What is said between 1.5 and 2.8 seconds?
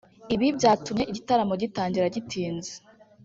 gitangira gitinze